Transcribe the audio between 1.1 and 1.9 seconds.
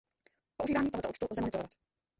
lze monitorovat.